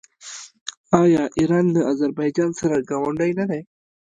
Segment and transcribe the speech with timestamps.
[1.01, 3.61] آیا ایران له اذربایجان سره ګاونډی نه دی؟